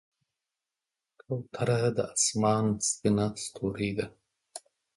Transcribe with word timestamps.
کوتره 1.21 1.79
د 1.97 1.97
آسمان 2.13 2.65
سپینه 2.87 3.25
ستورۍ 3.43 3.91
ده. 3.97 4.07